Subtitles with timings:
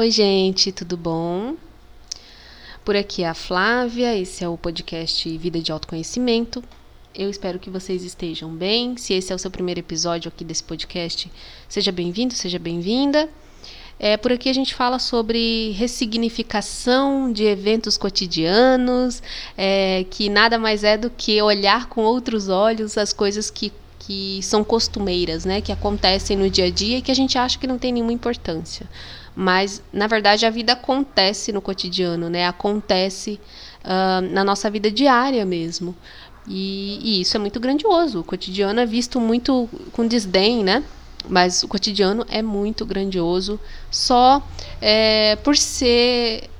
[0.00, 1.56] Oi, gente, tudo bom?
[2.84, 6.62] Por aqui é a Flávia, esse é o podcast Vida de Autoconhecimento.
[7.12, 8.96] Eu espero que vocês estejam bem.
[8.96, 11.28] Se esse é o seu primeiro episódio aqui desse podcast,
[11.68, 13.28] seja bem-vindo, seja bem-vinda.
[13.98, 19.20] É, por aqui a gente fala sobre ressignificação de eventos cotidianos,
[19.56, 24.40] é, que nada mais é do que olhar com outros olhos as coisas que, que
[24.42, 27.66] são costumeiras, né, que acontecem no dia a dia e que a gente acha que
[27.66, 28.86] não tem nenhuma importância.
[29.40, 32.48] Mas, na verdade, a vida acontece no cotidiano, né?
[32.48, 33.38] Acontece
[33.84, 35.94] uh, na nossa vida diária mesmo.
[36.48, 38.18] E, e, isso é muito grandioso.
[38.18, 40.82] O cotidiano é visto muito com desdém, né?
[41.28, 43.60] Mas o cotidiano é muito grandioso
[43.92, 44.42] só
[44.80, 46.50] é, por ser.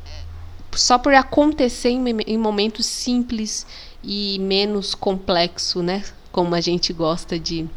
[0.72, 3.66] só por acontecer em, em momentos simples
[4.04, 6.04] e menos complexo, né?
[6.38, 7.68] Como a gente gosta de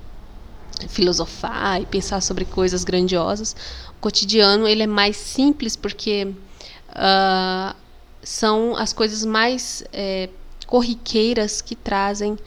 [0.87, 3.55] filosofar e pensar sobre coisas grandiosas.
[3.89, 6.31] O cotidiano ele é mais simples porque
[6.89, 7.75] uh,
[8.21, 10.29] são as coisas mais é,
[10.67, 12.37] corriqueiras que trazem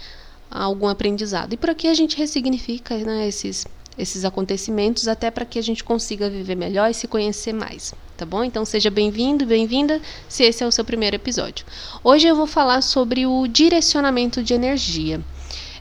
[0.49, 1.53] algum aprendizado.
[1.53, 3.67] E por aqui a gente ressignifica né, esses,
[3.99, 7.93] esses acontecimentos até para que a gente consiga viver melhor e se conhecer mais.
[8.17, 8.45] Tá bom?
[8.45, 11.67] Então seja bem-vindo, bem-vinda, se esse é o seu primeiro episódio.
[12.05, 15.21] Hoje eu vou falar sobre o direcionamento de energia.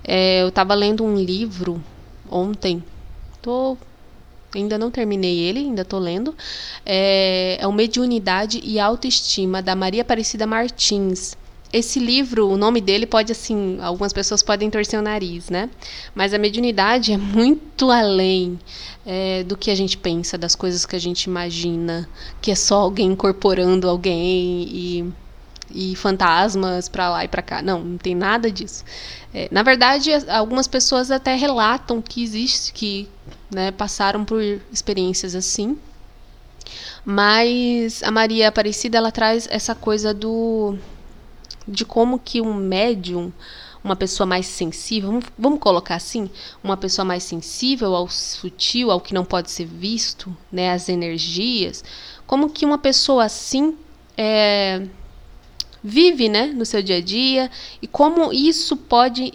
[0.04, 1.82] É, eu estava lendo um livro
[2.30, 2.84] ontem,
[3.42, 3.78] tô
[4.56, 6.36] ainda não terminei ele, ainda estou lendo.
[6.86, 11.36] É, é o Mediunidade e Autoestima, da Maria Aparecida Martins
[11.74, 15.72] esse livro, o nome dele pode assim, algumas pessoas podem torcer o nariz, né?
[16.14, 18.60] Mas a mediunidade é muito além
[19.04, 22.08] é, do que a gente pensa, das coisas que a gente imagina,
[22.40, 25.14] que é só alguém incorporando alguém e,
[25.74, 27.62] e fantasmas para lá e para cá.
[27.62, 28.84] Não, não tem nada disso.
[29.34, 33.10] É, na verdade, algumas pessoas até relatam que existe, que
[33.52, 35.78] né, passaram por experiências assim.
[37.04, 40.78] Mas a Maria Aparecida ela traz essa coisa do
[41.68, 43.32] de como que um médium,
[43.82, 46.30] uma pessoa mais sensível, vamos, vamos colocar assim,
[46.62, 51.84] uma pessoa mais sensível ao sutil, ao que não pode ser visto, né, as energias,
[52.28, 53.78] como que uma pessoa assim
[54.18, 54.86] é,
[55.84, 57.52] vive, né, no seu dia a dia
[57.82, 59.34] e como isso pode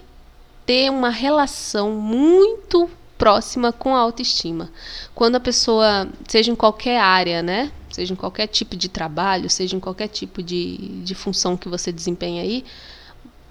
[0.65, 4.71] ter uma relação muito próxima com a autoestima.
[5.13, 9.75] Quando a pessoa, seja em qualquer área, né, seja em qualquer tipo de trabalho, seja
[9.75, 12.63] em qualquer tipo de, de função que você desempenha aí,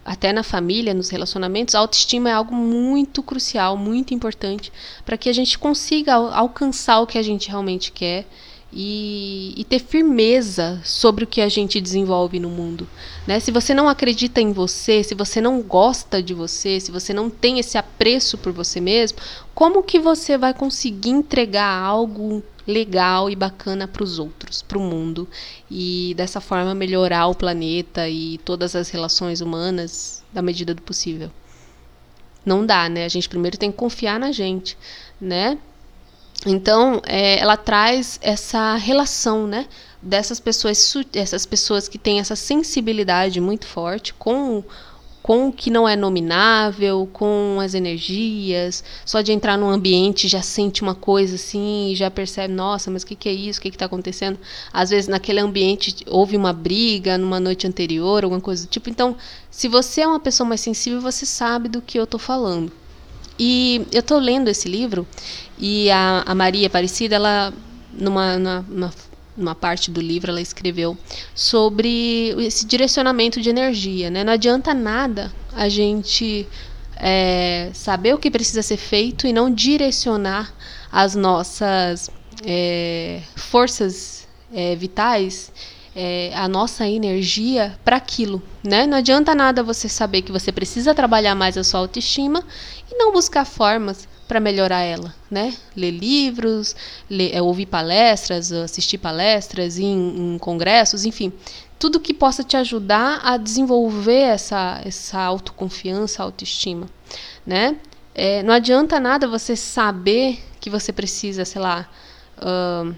[0.04, 4.72] até na família, nos relacionamentos, a autoestima é algo muito crucial, muito importante
[5.04, 8.26] para que a gente consiga alcançar o que a gente realmente quer
[8.72, 12.86] e, e, ter firmeza sobre o que a gente desenvolve no mundo.
[13.26, 13.40] Né?
[13.40, 17.30] Se você não acredita em você, se você não gosta de você, se você não
[17.30, 19.18] tem esse apreço por você mesmo,
[19.54, 24.82] como que você vai conseguir entregar algo legal e bacana para os outros, para o
[24.82, 25.26] mundo
[25.70, 31.30] e dessa forma melhorar o planeta e todas as relações humanas da medida do possível?
[32.44, 33.06] Não dá, né?
[33.06, 34.76] A gente primeiro tem que confiar na gente,
[35.18, 35.58] né?
[36.46, 39.66] Então, é, ela traz essa relação, né,
[40.00, 44.62] dessas pessoas, essas pessoas que têm essa sensibilidade muito forte com
[45.28, 50.40] com o que não é nominável, com as energias, só de entrar num ambiente já
[50.40, 53.58] sente uma coisa assim, já percebe, nossa, mas o que, que é isso?
[53.58, 54.38] O que está acontecendo?
[54.72, 58.88] Às vezes naquele ambiente houve uma briga numa noite anterior, alguma coisa do tipo.
[58.88, 59.18] Então,
[59.50, 62.72] se você é uma pessoa mais sensível, você sabe do que eu estou falando.
[63.38, 65.06] E eu estou lendo esse livro
[65.58, 67.52] e a, a Maria Aparecida, ela,
[67.92, 68.92] numa, numa,
[69.36, 70.96] numa, parte do livro, ela escreveu
[71.34, 74.10] sobre esse direcionamento de energia.
[74.10, 74.24] Né?
[74.24, 76.46] Não adianta nada a gente
[76.96, 80.52] é, saber o que precisa ser feito e não direcionar
[80.90, 82.10] as nossas
[82.44, 85.52] é, forças é, vitais
[85.94, 88.86] é, a nossa energia para aquilo, né?
[88.86, 92.44] Não adianta nada você saber que você precisa trabalhar mais a sua autoestima
[92.90, 95.54] e não buscar formas para melhorar ela, né?
[95.74, 96.76] Ler livros,
[97.08, 101.32] ler, é, ouvir palestras, assistir palestras em, em, congressos, enfim,
[101.78, 106.86] tudo que possa te ajudar a desenvolver essa, essa autoconfiança, autoestima,
[107.46, 107.76] né?
[108.14, 111.88] É, não adianta nada você saber que você precisa, sei lá,
[112.38, 112.94] uh,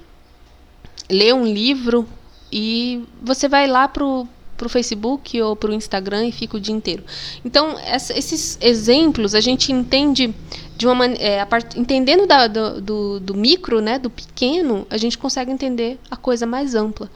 [1.08, 2.08] ler um livro
[2.52, 4.26] e você vai lá pro
[4.60, 7.02] para o Facebook ou para o Instagram e fica o dia inteiro.
[7.42, 10.34] Então, essa, esses exemplos a gente entende
[10.76, 11.78] de uma é, part...
[11.80, 16.44] entendendo da, do, do, do, micro, né, do pequeno, a gente consegue entender a coisa
[16.44, 17.10] mais ampla.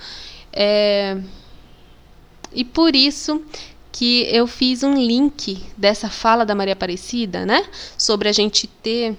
[0.51, 1.19] É...
[2.51, 3.43] E por isso
[3.93, 7.63] que eu fiz um link dessa fala da Maria Aparecida, né,
[7.99, 9.19] sobre a gente ter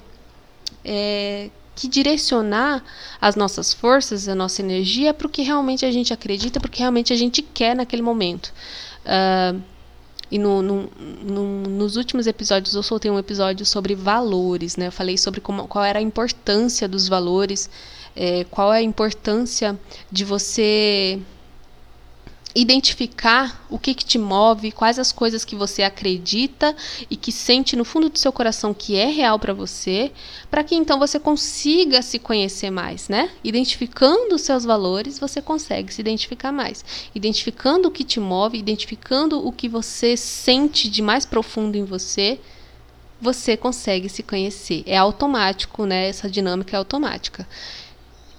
[0.84, 2.84] é, que direcionar
[3.20, 6.72] as nossas forças, a nossa energia para o que realmente a gente acredita, para o
[6.72, 8.54] que realmente a gente quer naquele momento.
[9.06, 9.62] Uh,
[10.32, 10.90] e no, no,
[11.24, 14.88] no, nos últimos episódios eu soltei um episódio sobre valores, né?
[14.88, 17.70] Eu falei sobre como, qual era a importância dos valores,
[18.16, 19.78] é, qual é a importância
[20.12, 21.20] de você
[22.56, 26.74] identificar o que, que te move, quais as coisas que você acredita
[27.10, 30.12] e que sente no fundo do seu coração que é real para você,
[30.50, 33.30] para que então você consiga se conhecer mais, né?
[33.44, 36.86] Identificando os seus valores, você consegue se identificar mais.
[37.14, 42.40] Identificando o que te move, identificando o que você sente de mais profundo em você,
[43.20, 44.84] você consegue se conhecer.
[44.86, 46.08] É automático, né?
[46.08, 47.46] Essa dinâmica é automática.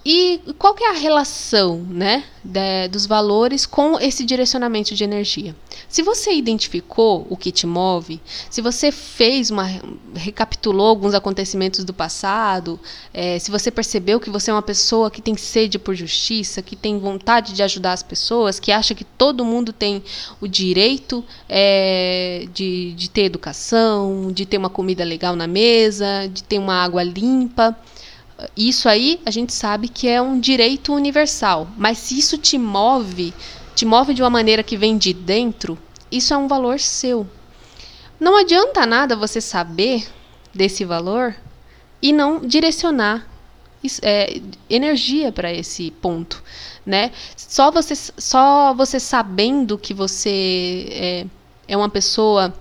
[0.09, 5.53] E qual que é a relação né, de, dos valores com esse direcionamento de energia?
[5.89, 9.67] Se você identificou o que te move, se você fez uma.
[10.15, 12.79] recapitulou alguns acontecimentos do passado,
[13.13, 16.77] é, se você percebeu que você é uma pessoa que tem sede por justiça, que
[16.77, 20.05] tem vontade de ajudar as pessoas, que acha que todo mundo tem
[20.41, 26.45] o direito é, de, de ter educação, de ter uma comida legal na mesa, de
[26.45, 27.77] ter uma água limpa
[28.57, 33.33] isso aí a gente sabe que é um direito universal, mas se isso te move,
[33.75, 35.79] te move de uma maneira que vem de dentro,
[36.11, 37.27] isso é um valor seu.
[38.21, 40.07] Não adianta nada você saber
[40.55, 41.35] desse valor
[42.01, 43.27] e não direcionar
[44.03, 46.43] é, energia para esse ponto,
[46.85, 47.13] né?
[47.37, 51.27] Só você, só você sabendo que você é,
[51.69, 52.55] é uma pessoa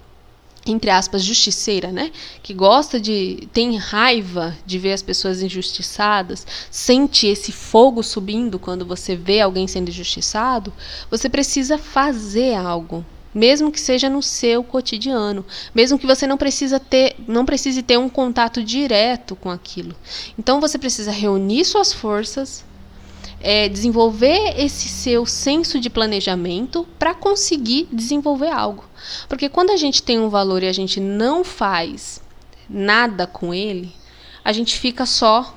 [0.65, 2.11] entre aspas, justiceira, né?
[2.41, 3.47] Que gosta de.
[3.53, 9.67] tem raiva de ver as pessoas injustiçadas, sente esse fogo subindo quando você vê alguém
[9.67, 10.73] sendo injustiçado,
[11.09, 13.05] você precisa fazer algo.
[13.33, 17.99] Mesmo que seja no seu cotidiano, mesmo que você não precisa ter, não precise ter
[17.99, 19.93] um contato direto com aquilo.
[20.39, 22.63] Então você precisa reunir suas forças,
[23.47, 28.83] é, desenvolver esse seu senso de planejamento para conseguir desenvolver algo.
[29.29, 32.19] Porque quando a gente tem um valor e a gente não faz
[32.67, 33.93] nada com ele,
[34.43, 35.55] a gente fica só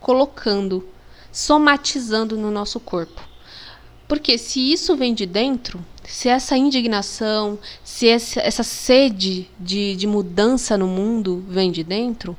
[0.00, 0.86] colocando,
[1.32, 3.22] somatizando no nosso corpo.
[4.06, 10.06] Porque se isso vem de dentro, se essa indignação, se essa, essa sede de, de
[10.06, 12.36] mudança no mundo vem de dentro,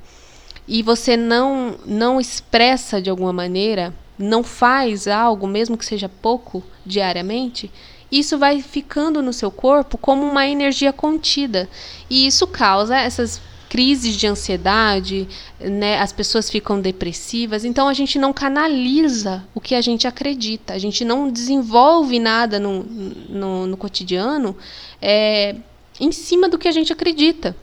[0.68, 6.63] e você não, não expressa de alguma maneira, não faz algo, mesmo que seja pouco,
[6.85, 7.71] diariamente,
[8.12, 11.69] isso vai ficando no seu corpo como uma energia contida.
[12.09, 15.97] E isso causa essas crises de ansiedade, né?
[15.97, 17.63] As pessoas ficam depressivas.
[17.63, 20.73] Então a gente não canaliza o que a gente acredita.
[20.73, 24.57] A gente não desenvolve nada no, no, no cotidiano
[25.01, 25.56] é,
[26.01, 27.56] em cima do que a gente acredita.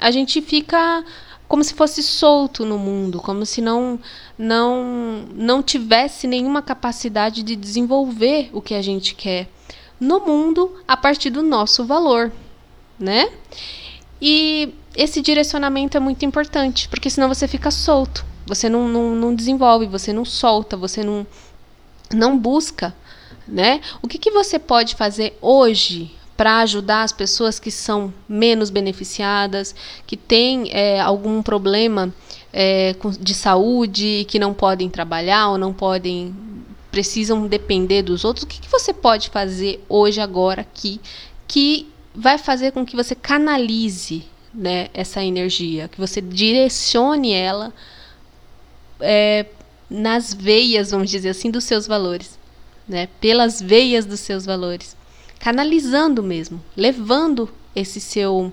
[0.00, 1.04] A gente fica
[1.48, 3.98] como se fosse solto no mundo, como se não
[4.38, 9.48] não não tivesse nenhuma capacidade de desenvolver o que a gente quer
[9.98, 12.30] no mundo a partir do nosso valor,
[12.98, 13.30] né?
[14.20, 19.34] E esse direcionamento é muito importante, porque senão você fica solto, você não, não, não
[19.34, 21.26] desenvolve, você não solta, você não,
[22.12, 22.94] não busca,
[23.46, 23.80] né?
[24.02, 29.74] O que, que você pode fazer hoje para ajudar as pessoas que são menos beneficiadas,
[30.06, 32.14] que têm é, algum problema
[32.52, 36.32] é, de saúde, que não podem trabalhar ou não podem
[36.92, 41.00] precisam depender dos outros, o que, que você pode fazer hoje, agora, aqui,
[41.46, 47.72] que vai fazer com que você canalize né, essa energia, que você direcione ela
[49.00, 49.44] é,
[49.90, 52.38] nas veias, vamos dizer assim, dos seus valores,
[52.88, 54.96] né, pelas veias dos seus valores,
[55.38, 58.52] canalizando mesmo, levando esse seu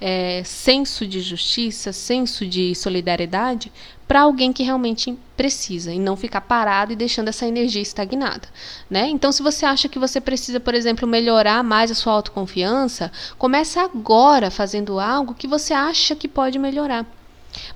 [0.00, 3.72] é, senso de justiça, senso de solidariedade
[4.06, 8.48] para alguém que realmente precisa e não ficar parado e deixando essa energia estagnada,
[8.88, 9.06] né?
[9.08, 13.82] Então, se você acha que você precisa, por exemplo, melhorar mais a sua autoconfiança, começa
[13.82, 17.04] agora fazendo algo que você acha que pode melhorar.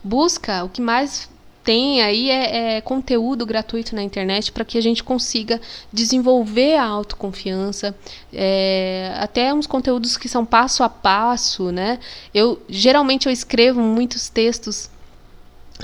[0.03, 1.29] Busca o que mais
[1.65, 5.61] tem aí é, é, conteúdo gratuito na internet para que a gente consiga
[5.93, 7.95] desenvolver a autoconfiança,
[8.33, 11.99] é, até uns conteúdos que são passo a passo, né?
[12.35, 14.91] Eu geralmente eu escrevo muitos textos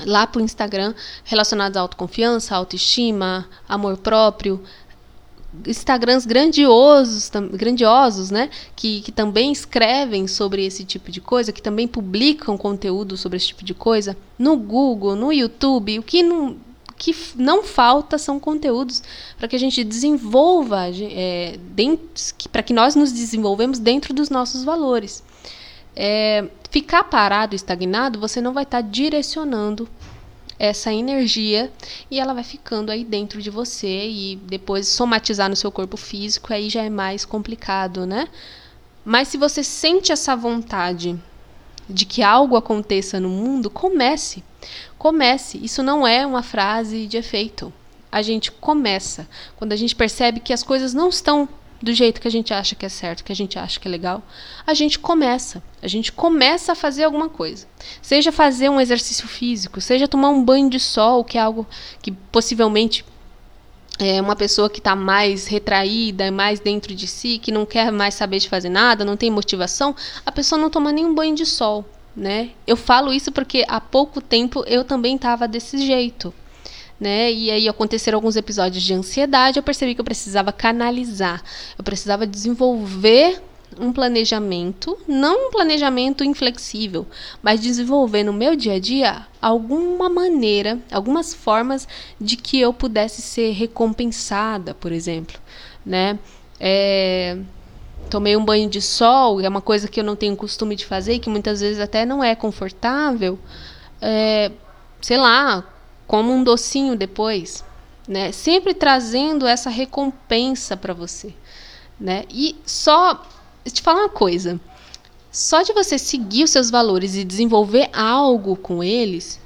[0.05, 0.93] lá para o Instagram
[1.23, 4.61] relacionados à autoconfiança, autoestima, amor próprio,
[5.65, 8.49] Instagrams grandiosos, grandiosos, né?
[8.75, 13.47] Que, que também escrevem sobre esse tipo de coisa, que também publicam conteúdo sobre esse
[13.47, 15.99] tipo de coisa no Google, no YouTube.
[15.99, 16.57] O que não,
[16.97, 19.01] que não falta são conteúdos
[19.37, 21.57] para que a gente desenvolva, é,
[22.51, 25.23] para que nós nos desenvolvemos dentro dos nossos valores.
[25.95, 29.89] É, ficar parado, estagnado, você não vai estar tá direcionando
[30.59, 31.71] essa energia
[32.11, 36.53] e ela vai ficando aí dentro de você e depois somatizar no seu corpo físico
[36.53, 38.27] aí já é mais complicado, né?
[39.05, 41.17] Mas se você sente essa vontade
[41.89, 44.43] de que algo aconteça no mundo, comece.
[44.97, 45.57] Comece.
[45.63, 47.73] Isso não é uma frase de efeito.
[48.11, 49.27] A gente começa.
[49.55, 51.47] Quando a gente percebe que as coisas não estão
[51.81, 53.91] do jeito que a gente acha que é certo, que a gente acha que é
[53.91, 54.21] legal,
[54.65, 55.63] a gente começa.
[55.81, 57.67] A gente começa a fazer alguma coisa.
[58.01, 61.65] Seja fazer um exercício físico, seja tomar um banho de sol, que é algo
[62.01, 63.05] que possivelmente
[63.97, 68.13] é uma pessoa que está mais retraída, mais dentro de si, que não quer mais
[68.13, 69.93] saber de fazer nada, não tem motivação,
[70.25, 71.83] a pessoa não toma nenhum banho de sol,
[72.15, 72.51] né?
[72.65, 76.33] Eu falo isso porque há pouco tempo eu também estava desse jeito
[76.99, 77.31] né?
[77.31, 81.41] E aí aconteceram alguns episódios de ansiedade, eu percebi que eu precisava canalizar,
[81.77, 83.41] eu precisava desenvolver
[83.79, 87.05] um planejamento, não um planejamento inflexível,
[87.41, 91.87] mas desenvolver no meu dia a dia alguma maneira, algumas formas
[92.19, 95.37] de que eu pudesse ser recompensada, por exemplo,
[95.85, 96.17] né?
[96.59, 97.37] É,
[98.09, 101.19] tomei um banho de sol, é uma coisa que eu não tenho costume de fazer
[101.19, 103.37] que muitas vezes até não é confortável.
[104.01, 104.51] É,
[105.01, 105.63] sei lá,
[106.09, 107.63] como um docinho depois,
[108.07, 108.31] né?
[108.31, 111.35] Sempre trazendo essa recompensa para você,
[111.99, 112.23] né?
[112.31, 113.23] E só
[113.63, 114.59] te falar uma coisa,
[115.31, 119.39] só de você seguir os seus valores e desenvolver algo com eles,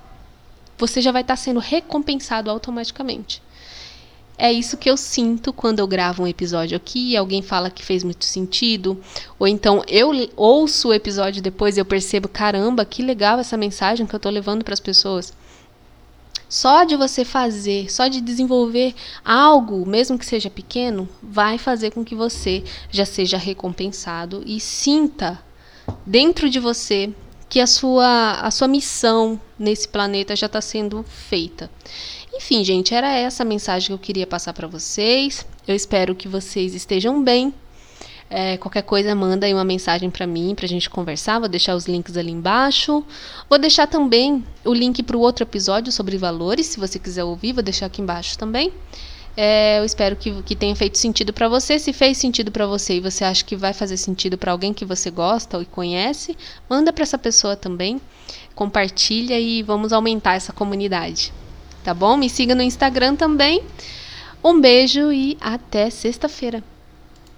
[0.78, 3.44] você já vai estar tá sendo recompensado automaticamente.
[4.38, 8.06] É isso que eu sinto quando eu gravo um episódio aqui alguém fala que fez
[8.06, 8.98] muito sentido,
[9.38, 14.06] ou então eu ouço o episódio depois e eu percebo, caramba, que legal essa mensagem
[14.06, 15.34] que eu estou levando para as pessoas.
[16.54, 18.94] Só de você fazer, só de desenvolver
[19.26, 25.44] algo, mesmo que seja pequeno, vai fazer com que você já seja recompensado e sinta
[26.06, 27.12] dentro de você
[27.50, 31.72] que a sua, a sua missão nesse planeta já está sendo feita.
[32.32, 35.48] Enfim, gente, era essa a mensagem que eu queria passar para vocês.
[35.68, 37.52] Eu espero que vocês estejam bem
[38.30, 41.40] é, qualquer coisa, manda aí uma mensagem para mim, para a gente conversar.
[41.40, 43.04] Vou deixar os links ali embaixo.
[43.50, 47.54] Vou deixar também o link para o outro episódio sobre valores, se você quiser ouvir,
[47.54, 48.72] vou deixar aqui embaixo também.
[49.36, 51.80] É, eu espero que, que tenha feito sentido para você.
[51.80, 54.86] Se fez sentido para você e você acha que vai fazer sentido para alguém que
[54.86, 56.38] você gosta ou conhece,
[56.70, 58.00] manda para essa pessoa também.
[58.54, 61.34] Compartilha e vamos aumentar essa comunidade.
[61.84, 62.16] Tá bom?
[62.16, 63.64] Me siga no Instagram também.
[64.44, 66.64] Um beijo e até sexta-feira.